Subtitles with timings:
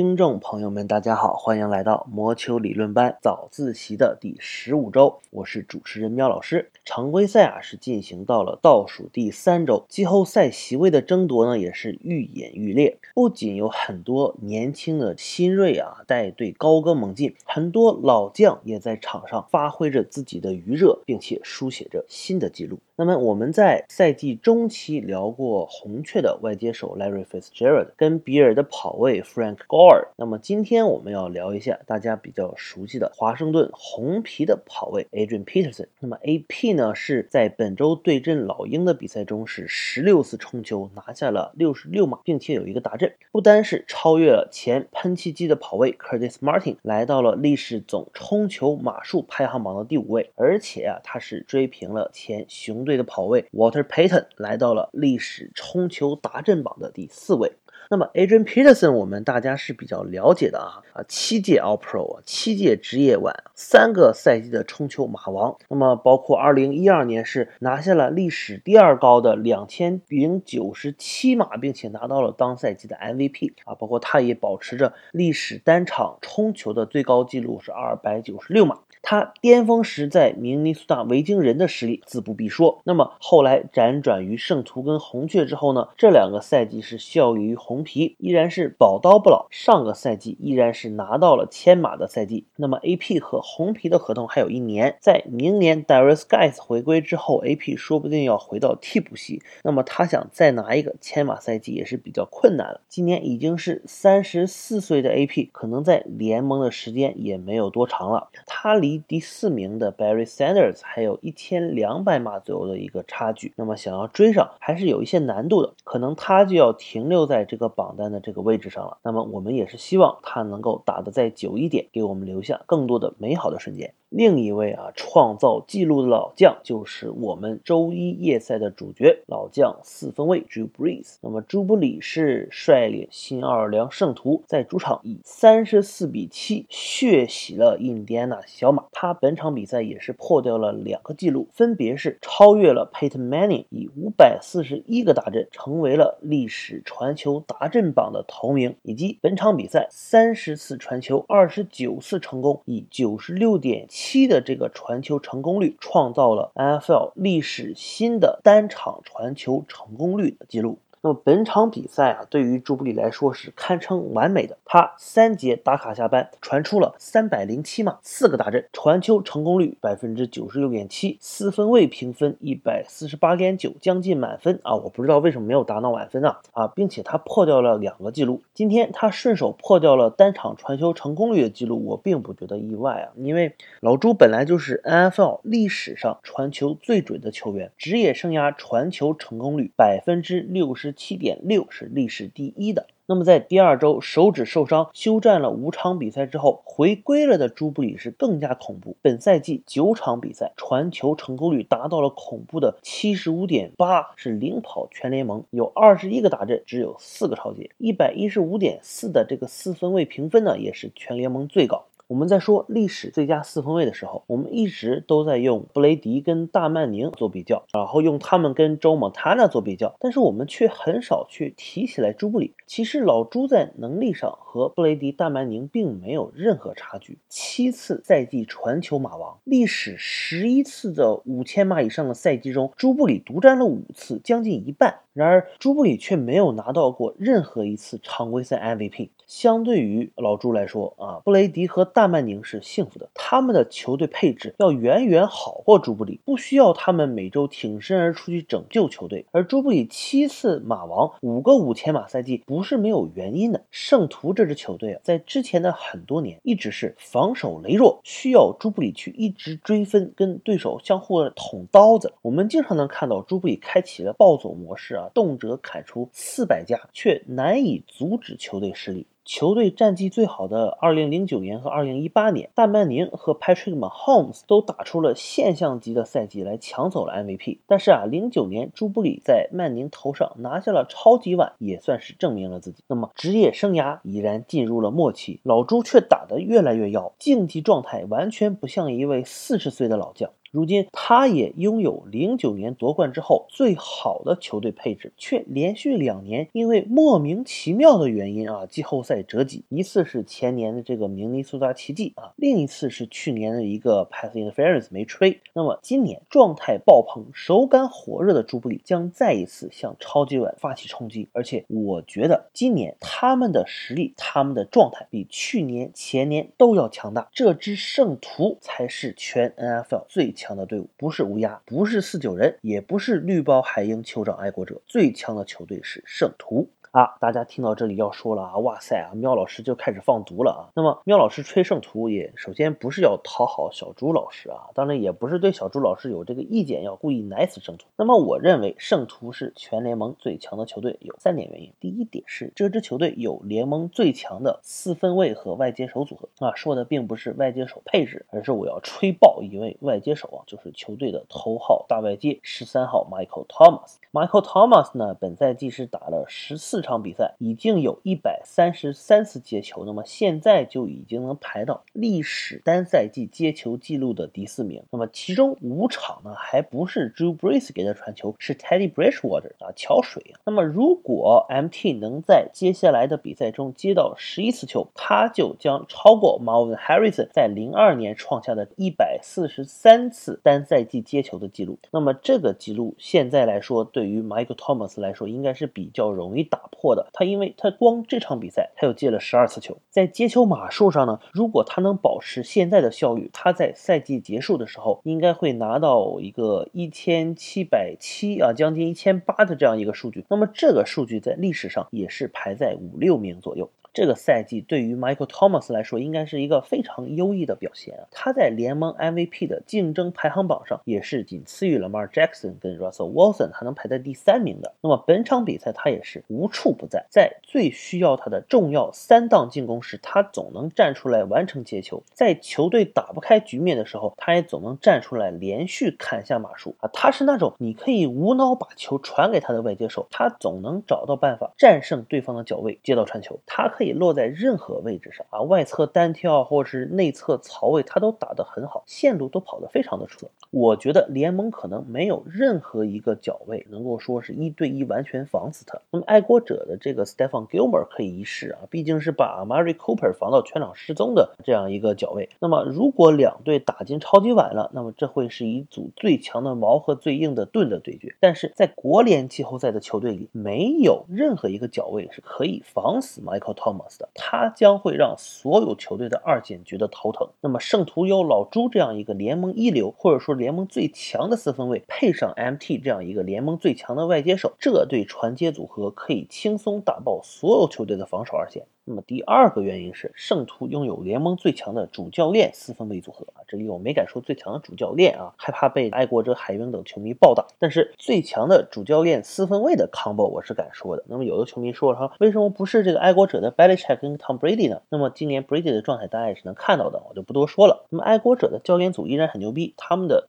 [0.00, 6.70] 听众朋友们，大家好，欢迎来到魔球理论班早自习的第十五周，我是主持人喵老师。
[6.86, 12.96] 常规赛啊是进行到了倒数第三周，季后赛席位的争夺呢也是愈演愈烈。
[13.14, 22.78] 不仅有很多年轻的新锐啊带队高歌猛进，很多老将也在场上发挥着自己的余热，并且书写着新的记录。
[22.96, 29.89] 那么我们在赛季中期聊过红雀的外接手 Larry Fitzgerald 跟比尔的跑位 Frank Gore。
[30.16, 35.86] 那么今天我们要聊一下大家比较熟悉的华盛顿红皮的跑位 Adrian Peterson。
[35.98, 53.00] 那么 AP 呢是在本周对阵老鹰的比赛中是十六次冲球拿下了六十六码，并且有一个达阵，不单是超越了前喷气机的跑位 Curtis Martin，来到了历史总冲球码数排行榜的第五位，而且啊他是追平了前熊队。
[53.00, 57.50] 的跑位 Water Payton 来到了历史冲球达阵榜的第四位。
[57.92, 65.56] 那么 Adrian Peterson 我们大家是比较了解的啊啊，七届 All Pro 啊，七届职业碗，三个赛季的冲球马王。
[65.68, 73.74] 那么包括2012年是拿下了历史第二高的两千零九十七码，并且拿到了当赛季的 MVP 啊。
[73.74, 78.78] 包括他也保持着历史单场冲球的最高纪录是二百九十六码。
[79.02, 82.82] 他巅峰时在明尼苏达维京人的实力自不必说。
[82.84, 85.88] 那么后来辗转于圣徒跟红雀之后呢？
[85.96, 89.46] 这两个赛季是效力于红红皮，依然是宝刀不老。
[89.48, 92.44] 上个赛季依然是拿到了千马的赛季。
[92.56, 99.40] 那么 AP 和红皮的合同还有一年，在明年 Darius Guys 回归之后，AP 说不定要回到替补席。
[99.64, 102.82] 那么他想再拿一个千马赛季也是比较困难了。
[102.86, 108.28] 今年已经是三十四岁的 AP，可能在联盟的时间也没有多长了。
[108.46, 118.98] 他离第四名的 Barry Sanders 还有一千两百码左右的一个差距，那么想要追上还是有一些难度的，可能他就要停留在这个榜单的这个位置上了。
[119.02, 123.94] 那么我们也是希望他能够打得再久一点，给我们留下更多的美好的瞬间。
[124.10, 131.14] 另一位啊，创造纪录的老将就是我们周一夜赛的主角，老将四分卫 Drew Brees。
[131.20, 138.86] 那么朱布里是率领新奥尔良圣徒在主场以三十四比七血洗了印第安纳小马。
[138.90, 153.86] 他本场比赛也是破掉了两个纪录，分别是超越了 Peyton Manning，以五百四十一个达阵成为了历史传球达阵榜的头名，以及本场比赛三十次传球，二十九次成功，以九十六点。
[154.02, 160.78] 七的这个传球成功率创造了 NFL 历史新的单场传球成功率的记录。
[161.02, 164.58] 那么本场比赛啊，对于朱布里来说是堪称完美的。
[164.66, 174.74] 他三节打卡下班，传出了三百零七码，四个大阵，传球成功率百分之九十六点七，四分位评分一百四十八点九，将近满分啊！
[174.74, 176.66] 我不知道为什么没有达到满分啊啊！
[176.66, 190.89] 并且他破掉了两个记录，今天他顺手破掉了单场传球成功率的记录，我并不觉得意外啊，因为老朱本来就是 NFL 历史上传球最准的球员，职业生涯传球成功率百分之六十。
[190.92, 192.86] 七点六是历史第一的。
[193.06, 198.96] 那么在第二周手指受伤休战了五场比赛之后回归了的朱布里是更加恐怖。
[199.02, 205.42] 本赛季九场比赛传球成功率达到了恐怖的七十五点八，是领跑全联盟。
[205.50, 207.68] 有二十一个打阵，只有四个超节。
[207.78, 211.86] 一百一十五点四的这个四分位评分呢，也是全联盟最高。
[212.10, 222.52] 我们在说历史最佳四分卫的时候，我们一直都在用布雷迪跟大曼宁做比较，然后用他们跟周蒙塔纳做比较，但是我们却很少去提起来朱布里。
[222.66, 227.20] 其实老朱在能力上和布雷迪、大曼宁并没有任何差距。
[227.28, 234.96] 七次赛季传球马王，历史十一次的五千码以上的赛季中，朱布里独占了五次，将近一半。
[235.20, 239.10] 然而朱布里却没有拿到过任何一次常规赛 MVP。
[239.26, 249.26] 相对于老朱来说啊，布雷迪和大曼宁是幸福的，他们的球队配置要远远好过朱布里，不需要他们每周挺身而出去拯救球队。
[249.30, 253.62] 而朱布里七次马王，五个五千马赛季不是没有原因的。
[253.70, 262.14] 圣徒这支球队啊，在之前的很多年一直是防守羸弱，需要朱布里去一直追分，跟对手相互捅刀子。
[262.22, 269.06] 我们经常能看到朱布里开启了暴走模式啊，动辄砍出四百加，却难以阻止球队失利。
[269.22, 277.58] 球队战绩最好的2009年和2018年，大曼宁和 Patrick Mahomes 都打出了现象级的赛季来抢走了 MVP。
[277.68, 282.82] 但是啊，09年朱布里在曼宁头上拿下了超级碗，也算是证明了自己。
[282.88, 290.30] 那么职业生涯已然进入了末期，老朱却打得越来越妖，竞技状态完全不像一位四十岁的老将。
[290.50, 299.64] 如今他也拥有零九年夺冠之后最好的球队配置，却连续两年因为莫名其妙的原因啊，季后赛折戟。
[299.68, 305.40] 一次是前年的这个明尼苏达奇迹啊，另一次是去年的一个 pass interference 没吹。
[305.52, 317.28] 那么今年状态爆棚、手感火热的朱布里将再一次向超级碗发起冲击，而且我觉得今年他们的实力、他们的状态比去年、前年都要强大。
[317.32, 326.70] 这支圣徒才是全 NFL 最强的队伍，不是乌鸦，不是四九人，也不是绿包海鹰酋长爱国者，最强的球队是圣徒。
[326.92, 330.60] 啊，大家听到这里要说了啊，哇塞啊，喵老师就开始放毒了啊。
[330.74, 337.86] 那么喵老师吹圣徒也首先不是要讨好小朱老师啊，当然也不是对小朱老师有这个意见要故意奶死圣徒。
[337.96, 341.72] 那么我认为圣徒是全联盟最强的球队，有三点原因。
[341.78, 353.98] 第一点是这支球队有联盟最强的四分卫和外接手组合啊，说的并不是外接手配置，而是我要吹爆一位外接手啊，就是球队的头号大外接十三号 Michael Thomas。
[354.12, 364.82] Michael Thomas 呢，本赛季是打了十四场比赛，已经有一百三十三次接球，那么现在就已经能排到历史单赛季接球记录的第四名。
[364.90, 370.40] 那么其中五场呢，还不是 Drew Brees 给他传球，是 Teddy Bridgewater 啊，桥水啊。
[370.44, 381.78] 那么如果 MT 能在接下来的比赛中接到十一次球，他就将超过 Marvin Harrison 在零二年创下的一百四十三次单赛季接球的记录。
[381.90, 384.10] 那么这个记录现在来说对。
[384.10, 387.08] 于 Michael Thomas 来说，应该是比较容易打破的。
[387.12, 400.24] 他因为他光这场比赛，他又接了十二次球，在接球码数上呢，如果他能保持现在的效率，他在赛季结束的时候，应该会拿到一个一千七百七啊，将近一千八的这样一个数据。
[400.28, 403.70] 那么这个数据在历史上也是排在五六名左右。
[403.92, 408.06] 这个赛季对于 Michael Thomas 来说，应该是一个非常优异的表现啊！
[408.12, 414.74] 他在联盟 MVP 的竞争排行榜上也是仅次于 Lamar Jackson 跟 Russell Wilson，还能排在第三名的。
[414.80, 426.88] 那么本场比赛他也是无处不在，在最需要他的重要三档进攻时，他总能站出来完成接球；在球队打不开局面的时候，他也总能站出来连续砍下马术啊！
[426.92, 433.68] 他是那种你可以无脑把球传给他的外接手，他总能找到办法战胜对方的脚位接到传球，他。
[433.79, 440.30] 可可以落在任何位置上啊，外侧单挑或者是内侧槽位，他都打得很好，线路都跑得非常的出色。
[440.50, 445.80] 我觉得联盟可能没有任何一个脚位能够说是一对一完全防死他。
[445.90, 452.28] 那么爱国者的这个 Stephen Gilmore 可以一试啊，毕竟是把 Mary Cooper 防到全场失踪的这样一个脚位。
[452.38, 458.14] 那么如果两队打进超级碗了，那么这会是一组最强的矛和最硬的盾的对决。
[458.20, 463.69] 但是在国联季后赛的球队里，没有任何一个脚位是可以防死 Michael Thomas。
[464.14, 467.28] 他将会让所有球队的二线觉得头疼。
[467.40, 478.66] 那么圣徒有老朱这样一个联盟一流，或者说联盟最强的四分卫，配上 MT 这样一个联盟最强的外接手，这对传接组合可以轻松打爆所有球队的防守二线。
[478.90, 487.46] 那么第二个原因是圣徒拥有联盟最强的主教练四分卫组合啊，这里我没敢说最强的主教练啊，害怕被爱国者、海鹰等球迷暴打。
[487.60, 491.04] 但是最强的主教练四分卫的 combo 我是敢说的。
[491.06, 494.82] 那么有的球迷说了，为什么不是这个爱国者的 Belichick 跟 Tom Brady 呢？
[494.88, 497.86] 那么今年 Brady 的状态大家也是能看到的，我就不多说了。
[497.90, 500.26] 那么爱国者的教练组依然很牛逼，他们的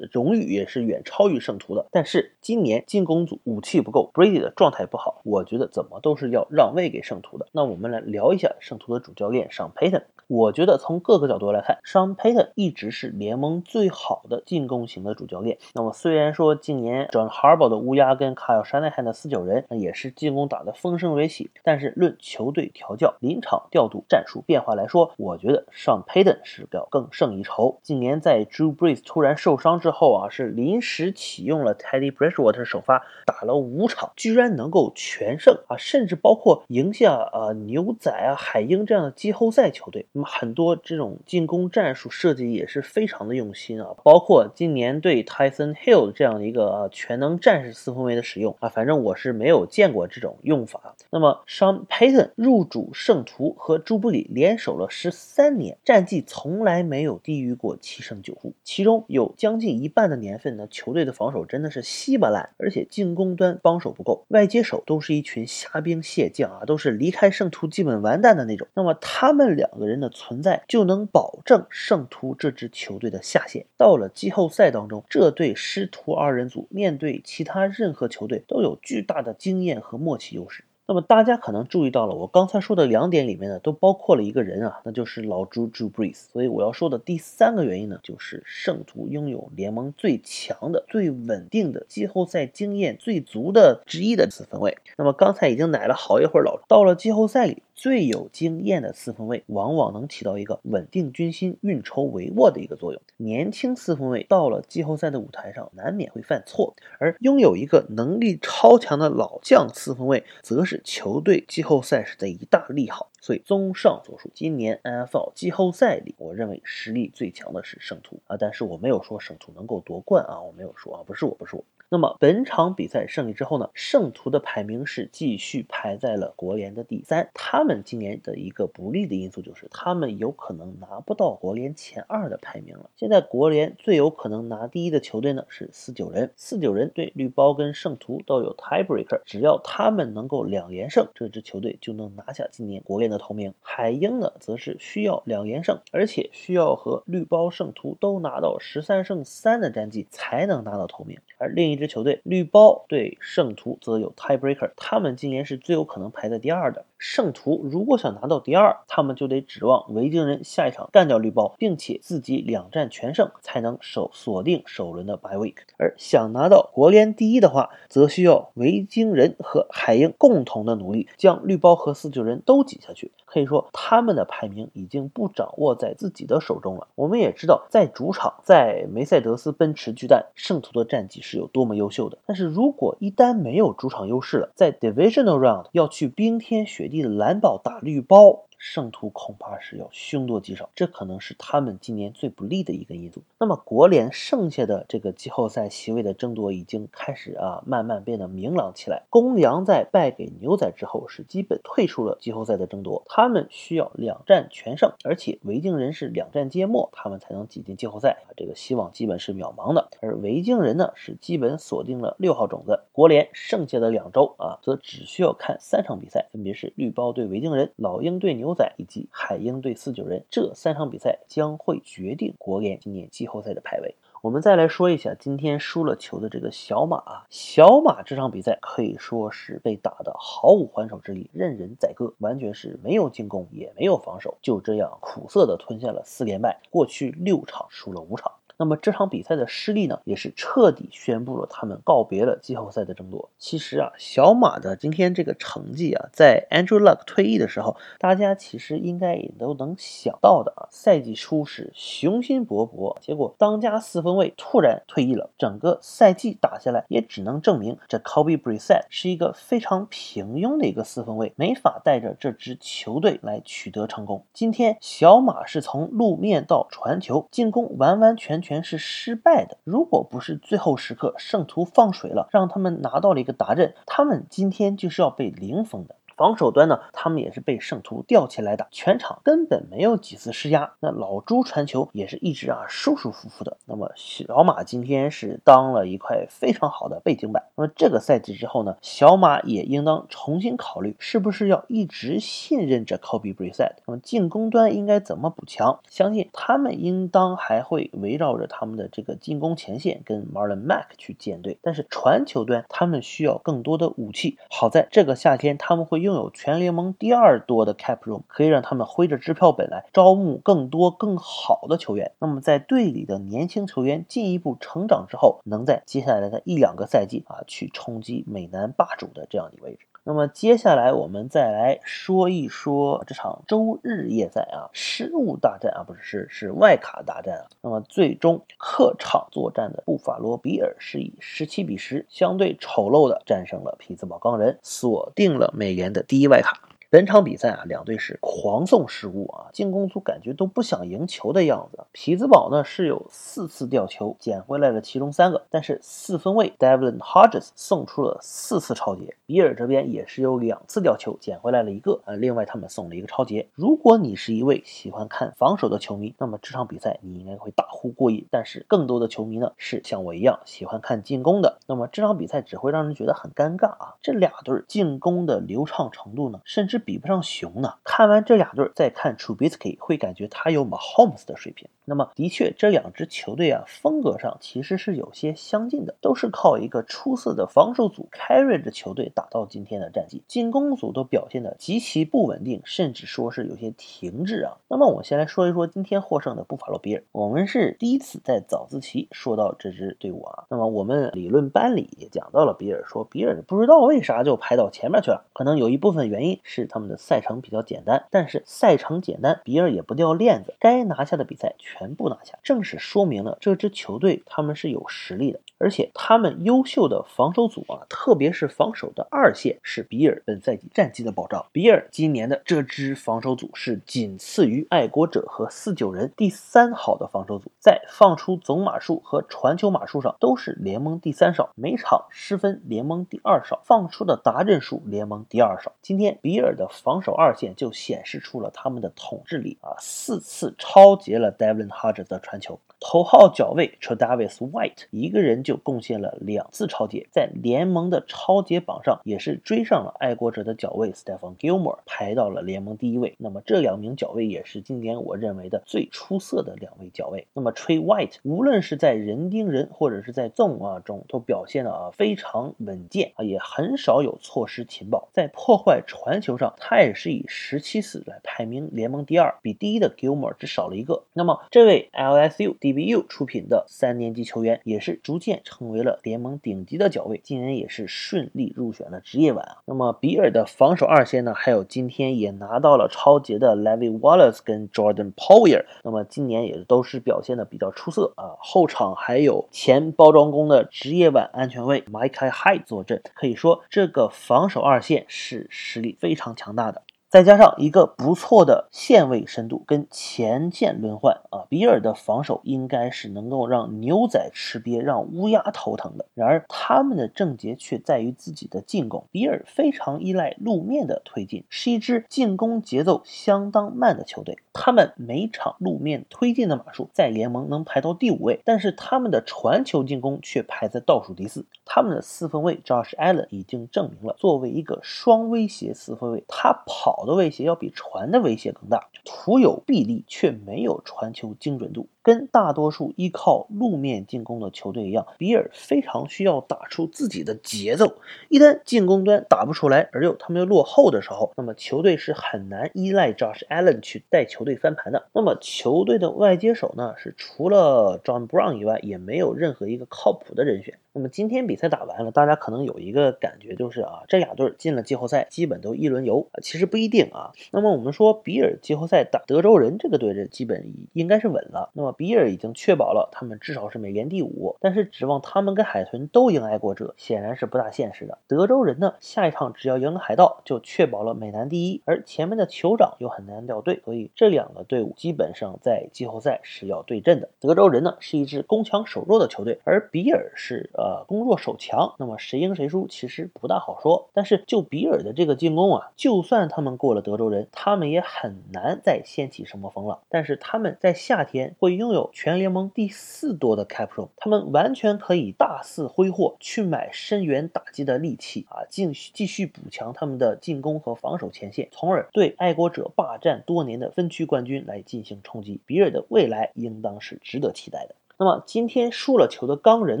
[0.10, 1.84] 荣誉也是远超于圣徒的。
[1.90, 7.46] 但是今年进攻组武器不够，Brady 的状态不好，我觉得怎么都是要让位给圣徒的。
[7.52, 8.02] 那我们来。
[8.14, 10.04] 聊一下圣徒的主教练上 Payton。
[10.26, 15.58] 我觉得从各个角度来看，Sean Payton 一直是联盟最好的进攻型的主教练。
[15.74, 27.78] 那么虽然说近年 John Harbaugh 的乌鸦跟 Kyle Shanahan 的四九人也是进攻打得风生水起，但是论球队调教、临场调度、战术变化来说，我觉得 Sean Payton 是要更胜一筹。
[27.82, 40.06] 今年在 Drew Brees 突然受伤之后啊，是临时启用了 Teddy Bridgewater 首发，打了五场，居然能够全胜啊，甚至包括赢下啊牛仔啊海鹰这样的季后赛球队。
[40.12, 50.94] 那么很多这种进攻战术设计也是非常的用心啊，包括今年对 Tyson Hill 这样的一个全能战士四分卫的使用啊，反正我是没有见过这种用法。
[51.10, 68.66] 那么 Sean Payton 入主圣徒和朱布里联手了十三年，战绩从来没有低于过七胜九负，其中有将近一半的年份呢，球队的防守真的是稀巴烂，而且进攻端帮手不够，外接手都是一群虾兵蟹将啊，都是离开圣徒基本完蛋的那种。
[68.72, 70.10] 那么他们两个人的。
[70.14, 73.66] 存在就能保证圣徒这支球队的下限。
[73.76, 80.62] 到了季后赛当中，这对师徒二人组面对其他任何球队都有巨大的经验和默契优势。
[80.86, 86.14] 那么大家可能注意到了，我刚才说的两点里面呢，都包括了一个人啊，那就是老朱 Drew Brees。
[86.30, 94.76] 所以我要说的第三个原因呢，就是圣徒拥有联盟最强的、最稳定的季后赛经验最足的之一的四分卫。
[94.96, 97.62] 那么刚才已经奶了好一会儿老，到了季后赛里。
[97.74, 103.02] 最有经验的四分卫往往能起到一个稳定军心、运筹帷幄的一个作用。
[103.16, 113.10] 年轻四分卫到了季后赛的舞台上，难免会犯错，而拥有一个能力超强的老将四分卫，则是球队季后赛时的一大利好。
[113.24, 121.64] 所以，综上所述，今年 NFL 季后赛里，我认为实力最强的是圣徒啊，但是我没有说圣徒能够夺冠啊，我没有说啊，不是我，不是我。
[121.90, 123.70] 那么本场比赛胜利之后呢？
[123.72, 127.30] 圣徒的排名是继续排在了国联的第三。
[127.34, 132.90] 他们今年的一个不利的因素就是他们有可能拿不到国联前二的排名了。
[132.96, 143.54] 现在国联最有可能拿第一的球队呢是四九人，四九人对绿包跟圣徒都有 tiebreaker，只要他们能够两连胜，这支球队就能拿下今年国联的的头名。
[143.62, 151.84] 海鹰呢，则是需要两连胜，而且需要和绿包、圣徒都拿到十三胜三的战绩才能拿到头名，而另一支。
[151.94, 156.86] 球队绿包对圣徒则有 tiebreaker，他们今年是最有可能排在第二的。
[156.98, 165.56] 圣徒如果想拿到第二，他们就得指望维京人下一场干掉绿包，并且自己两战全胜，才能守锁定首轮的 by week。
[165.76, 173.03] 而想拿到国联第一的话，则需要维京人和海鹰共同的努力，将绿包和四九人都挤下去。
[173.24, 176.88] 可以说，他们的排名已经不掌握在自己的手中了。
[176.94, 182.18] 我们也知道，在主场，在梅赛德斯奔驰巨蛋，圣徒的战绩是有多么优秀的。
[182.26, 188.44] 但是如果一旦没有主场优势了，在 divisional round 要去冰天雪地的蓝宝打绿包。
[188.66, 193.22] 圣徒恐怕是要凶多吉少，这可能是他们今年最不利的一个因素。
[193.38, 199.02] 那么国联剩下的这个季后赛席位的争夺已经开始啊，慢慢变得明朗起来。
[199.10, 209.90] 公羊在败给牛仔之后是基本退出了季后赛的争夺，他们需要两战全胜，而且维京人是两战皆末，他们才能挤进季后赛，这个希望基本是渺茫的。
[210.00, 218.53] 而维京人呢是基本锁定了六号种子，国联剩下的两周啊，则只需要看三场比赛，分别是绿包对维京人、老鹰对牛。
[218.54, 223.94] 仔以及海鹰队四九人这三场比赛将会决定国联今年季后赛的排位。
[224.22, 238.32] 我们再来说一下今天输了球的这个小马啊，小马这场比赛可以说是被打得毫无还手之力，任人宰割，完全是没有进攻也没有防守，就这样苦涩的吞下了四连败，过去六场输了五场。
[238.56, 243.28] 那么这场比赛的失利呢，也是彻底宣布了他们告别了季后赛的争夺。
[243.36, 250.68] 其实啊，小马的今天这个成绩啊，在 Andrew Luck 退役的时候，大家其实应该也都能想到的啊。
[250.70, 264.24] 赛季初是雄心勃勃，结果当家四分卫突然退役了，整个赛季打下来，也只能证明这 Kobe Bryant 是一个非常平庸的一个四分卫，没法带着这支球队来取得成功。
[264.32, 268.43] 今天小马是从路面到传球进攻完完全全。
[268.44, 269.58] 全是失败的。
[269.64, 275.96] 如果不是最后时刻圣徒放水了，让他们拿到了一个达阵，他们今天就是要被零封的。
[276.16, 280.74] 防守端呢，他们也是被圣徒吊起来打，全场根本没有几次施压。
[280.78, 283.56] 那老朱传球也是一直啊舒舒服服的。
[283.66, 287.44] 那么小马今天是当了一块非常好的背景板。
[287.56, 293.72] 那么这个赛季之后呢，小马也应当重新考虑，是不是要一直信任着 Kobe Bryant。
[293.86, 295.80] 那么进攻端应该怎么补强？
[295.90, 301.58] 相信他们应当还会围绕着他们的这个进攻前线跟 Marlon Mack 去建队。
[301.60, 304.38] 但是传球端他们需要更多的武器。
[304.48, 306.03] 好在这个夏天他们会。
[306.04, 312.12] 拥有全联盟第二多的 cap room，可以让他们挥着支票本来招募更多更好的球员。
[312.18, 319.86] 那么在队里的年轻球员进一步成长之后，能在接下来的一两个赛季啊，去冲击美男霸主的这样的位置。
[320.06, 327.46] 那么接下来我们再来说一说这场周日夜赛啊，失误大战啊，不是是是外卡大战啊。
[327.62, 336.60] 那么最终客场作战的布法罗比尔是以十七比十相对丑陋的战胜了匹兹堡钢人，锁定了美联的第一外卡。
[336.94, 341.84] 本场比赛啊，两队是狂送失误啊，进攻组感觉都不想赢球的样子。
[341.90, 349.16] 匹兹堡呢是有四次掉球，捡回来了其中三个，但是四分卫 Devlin Hodges 送出了四次超节。
[349.26, 353.48] 比尔这边也是有两次掉球，捡回来了一个啊，另外他们送了一个超节。
[353.54, 358.24] 如果你是一位喜欢看防守的球迷，那么这场比赛你应该会大呼过瘾。
[358.30, 363.96] 但是更多的球迷呢是像我一样喜欢看进攻的，那么这场比赛只会让人觉得很尴尬啊。
[364.00, 367.74] 这俩队进攻的流畅程度呢，甚至比不上熊呢。
[367.82, 371.68] 看完这俩队，再看 Trubisky，会感觉他有 Mahomes 的水平。
[371.86, 380.22] 那么，的确，这两支球队啊，风格上其实是有些相近的，都是靠一个出色的防守组 carry 着球队打到今天的战绩。
[380.26, 384.56] 进攻组都表现的极其不稳定，甚至说是有些停滞啊。
[384.68, 387.02] 那么，我先来说一说今天获胜的布法罗比尔。
[387.12, 390.44] 我们是第一次在早自习说到这支队伍啊。
[390.48, 401.54] 那么，我们理论班里也讲到了比尔，说比尔不知道为啥就排到前面去了，可能有一部分原因是他们的赛程比较简单，但是赛程简单，比尔也不掉链子，该拿下的比赛。
[401.58, 411.46] 全部拿下，正是说明了这支球队他们是有实力的，而且他们优秀的防守组啊，特别是防守的二线，是比尔本赛季战绩的保障。
[411.52, 425.72] 比尔今年的这支防守组是仅次于爱国者和四九人第三好的防守组，在放出总码数和传球码数上都是联盟第三少，每场失分联盟第二少，放出的达阵数联盟第二少。
[425.80, 431.70] 今天比尔的防守二线就显示出了他们的统治力啊，四次超截了 Devlin。
[431.70, 432.60] 哈着的传球。
[432.86, 443.14] 头号角卫 Travis White 一个人就贡献了两次超节，在联盟的超节榜上也是追上了爱国者的角卫 Stephon Gilmore，排到了联盟第一位。
[443.16, 447.26] 那么这两名角卫也是今年我认为的最出色的两位角卫。
[447.32, 455.08] 那么 Trey White 无论是在人盯人或者是在纵啊中都表现的啊非常稳健啊，也很少有错失情报。
[455.10, 461.04] 在破坏传球上，他也是以十七次来排名联盟第二，比第一的 Gilmore 只少了一个。
[461.14, 469.56] 那么这位 LSU 第 BU 出品的三年级球员也是逐渐成为了联盟顶级的脚位，今年也是顺利入选了职业碗啊。
[469.66, 478.34] 那么比尔的防守二线呢，还有今天也拿到了超级的 Levy Wallace 跟 Jordan Poyer，那么今年也都是表现的比较出色啊。
[478.40, 486.82] 后场还有前包装工的职业碗安全卫 Mike Hyde 坐镇，可以说这个防守二线是实力非常强大的。
[487.14, 496.06] 再加上一个不错的线位深度跟前线轮换啊，比尔的防守应该是能够让牛仔吃瘪，让乌鸦头疼的。
[496.14, 499.04] 然而他们的症结却在于自己的进攻。
[499.12, 504.36] 比尔非常依赖路面的推进，是一支进攻节奏相当慢的球队。
[504.52, 511.46] 他们每场路面推进的码数在联盟能排到第五位，但是他们的传球进攻却排在倒数第四。
[511.64, 517.03] 他们的四分卫 Josh Allen 已经证明了，作为一个双威胁四分卫，他跑。
[517.06, 521.88] 的威胁要比船的威胁更大，徒有臂力却没有传球精准度。
[522.04, 527.96] 跟大多数依靠路面进攻的球队一样，比尔非常需要打出自己的节奏。
[528.28, 535.06] 一旦进攻端打不出来，而又他们又落后的时候，那么球队是很难依赖 Josh Allen 去带球队翻盘的。
[535.14, 540.78] 那么球队的外接手呢，是除了 John Brown 以外，也没有任何一个靠谱的人选。
[540.92, 546.28] 那么今天比赛打完了，大家可能有一个感觉就是啊，这俩队进了季后赛，基本都一轮游。
[546.40, 547.32] 其实不一定啊。
[547.50, 551.70] 那么我们说比尔季后赛打德州人这个队，这基本应该是稳了。
[551.72, 558.18] 那么比尔已经确保了他们至少是美联第五，但是指望他们跟海豚都赢爱国者，显然是不大现实的。
[558.26, 567.28] 德州人呢，下一场只要赢了海盗，就确保了美南第一，而前面的酋长又很难掉队，所以这两个队伍基本上在季后赛是要对阵的。
[567.40, 574.08] 德州人呢是一支攻强守弱的球队，而比尔是呃攻弱守强，那么谁赢谁输其实不大好说。
[574.12, 580.00] 但是就比尔的这个进攻啊，就算他们过了德州人，他们也很难再掀起什么风浪。
[580.08, 582.08] 但是他们在夏天会用拥有。
[582.14, 595.60] 全联盟第四多的 cap room，他们完全可以大肆挥霍去买深远打击的利器啊，继续继续补强他们的进攻和防守前线，从而对爱国者霸占多年的分区冠军来进行冲击。
[595.66, 597.94] 比尔的未来应当是值得期待的。
[598.16, 600.00] 那么今天输了球的钢人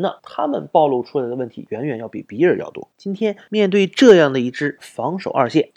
[0.00, 0.14] 呢？
[0.22, 2.88] 他们暴露出来的问题远远要比比尔要多。
[2.96, 5.70] 今天面对这样的一支防守二线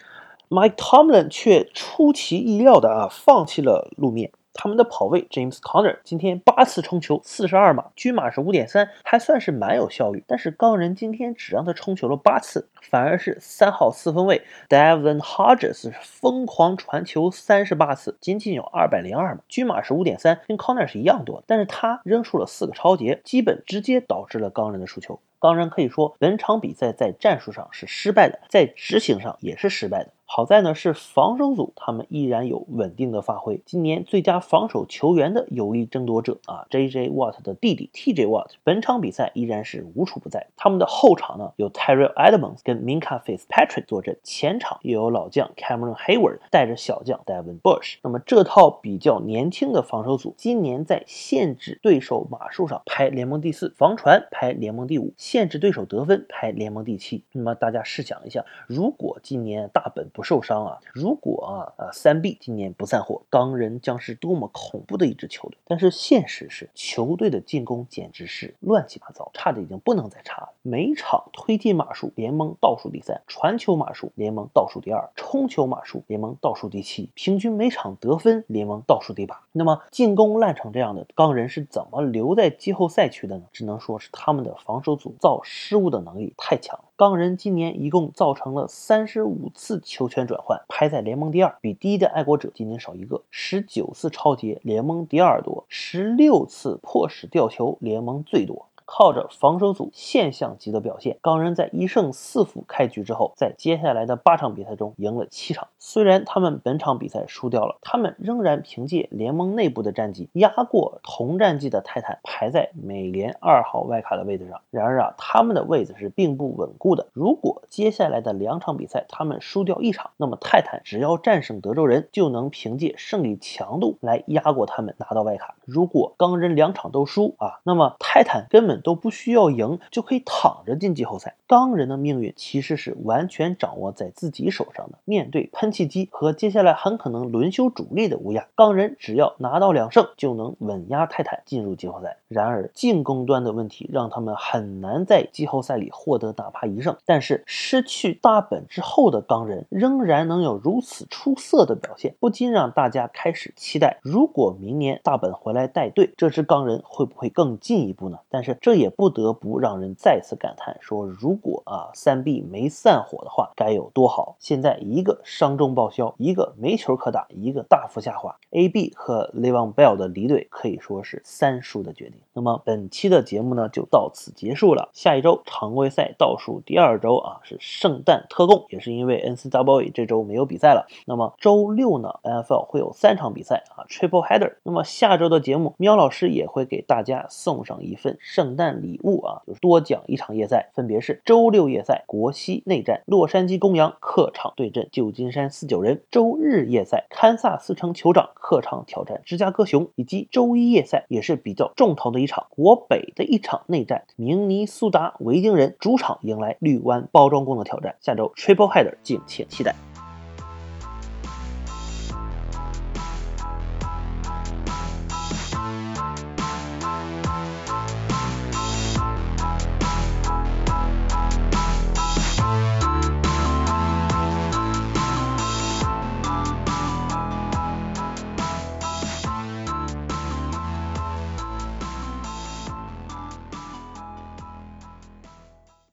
[0.47, 4.31] ，Mike Tomlin 却出其意料的啊放弃了路面。
[4.57, 10.23] 他们的跑位 James Conner 今天八次冲球，四十二码，均码是五点三，还算是蛮有效率。
[10.27, 21.43] 但是钢人今天只让他冲球了八次，反而是三号四分卫 Devin Hodges 疯狂传球三十八次，仅仅有二百零二码，均码是五点三，跟 Conner 是一样多。
[21.45, 25.19] 但是他扔出了四个超节，基本直接导致了钢人的输球。
[25.39, 30.09] 钢人可以说本场比赛在战术上是失败的，在执行上也是失败的。
[30.29, 33.61] 好在呢，是防守组他们依然有稳定的发挥。
[33.65, 37.09] 今年最佳防守球员的有力争夺者啊，J.J.
[37.11, 38.25] Watt 的弟弟 T.J.
[38.27, 40.47] Watt，本场比赛依然是无处不在。
[40.57, 47.95] 他们的后场呢有 Terrell Edmonds 跟 Minka Fitzpatrick 坐镇，前场又有老将 Cameron Hayward 带着小将 Devin Bush。
[48.03, 57.23] 那么这套比较年轻的防守组，今年在限制对手码数上排联盟第四，防传排联盟第五，限制对手得分排联盟第七。
[57.31, 60.79] 那么大家试想一下，如果今年大本不受伤啊。
[60.95, 65.59] 如果啊呃三 B 今年不散伙，钢人将是多么恐怖的一支球队。
[65.63, 70.49] 但是现实是，球队的进攻简直是乱七八糟，差的已经不能再差了。
[70.63, 79.43] 每场推进码数联盟倒数第三，传球码数联盟倒数第二，冲球码数联盟倒数第七，平均每场得分联盟倒数第八。
[79.57, 83.43] 那么进攻烂成这样的钢人是怎么留在季后赛区的呢？
[83.51, 86.79] 只能说是他们的防守组造失误的能力太强。
[86.95, 93.21] 钢人今年一共造成了三十五次球权转换，排在联盟第二，比第一的爱国者今年少一个。
[93.29, 98.67] 十九次超节，联盟第二多；十六次迫使掉球，联盟最多。
[98.87, 105.67] 靠着防守组现象级的表现，钢人在一胜四负开局之后，在接下来的八场比赛中赢了七场。
[105.77, 114.61] 虽然他们本场比赛输掉了，他们仍然凭借联盟内部的战绩压过同战绩的泰坦，排在美联二号外卡的位置上。
[114.71, 117.07] 然而啊，他们的位置是并不稳固的。
[117.11, 125.55] 如果接下来的两场比赛他们输掉一场，那么泰坦只要战胜德州人，就能凭借胜利强度来压过他们，拿到外卡。
[125.65, 128.76] 如果钢人两场都输啊，那么泰坦根本。
[128.81, 131.35] 都不需要赢就可以躺着进季后赛。
[131.47, 134.97] 钢人的命运其实是完全掌握在自己手上的。
[135.05, 142.17] 面对喷气机和接下来很可能轮休主力的乌鸦，钢人只要拿到两胜就能稳压泰坦进入季后赛。
[142.27, 146.95] 然而进攻端的问题让他们很难在季后赛里获得哪怕一胜。
[147.05, 158.19] 但是失去大本之后的钢人仍然能有如此出色的表现，不禁让大家开始期待：如果明年大本回来带队，这支钢人会不会更进一步呢？
[158.29, 158.57] 但是。
[158.67, 164.35] 这也不得不让人再次感叹：说如果啊三 B 没散伙的话，该有多好！
[164.39, 168.35] 现在一个伤重报销，一个没球可打，一个大幅下滑。
[168.49, 172.19] AB 和 Levon Bell 的离队可以说是三输的决定。
[172.33, 174.89] 那么本期的节目呢就到此结束了。
[174.91, 180.87] 下一周常规赛倒数第二周啊是圣诞特供，也是因为 NCAA 这周没有比赛了。
[181.05, 184.55] 那么周六呢 NFL 会有三场比赛啊 Triple Header。
[184.63, 188.56] 那么下周的节目，喵老师也会给大家送上一份圣。
[188.57, 207.95] 诞礼物啊，就是多讲一场夜赛，分别是周六夜赛国西内战，洛杉矶公羊客场对阵旧金山四九人；周日夜赛堪萨斯城酋长客场挑战芝加哥熊，以及周一夜赛也是比较重头的一场国北的一场内战，明尼苏达维京人主场迎来绿湾包装工的挑战。
[208.01, 209.86] 下周 Triple Header，敬请期待。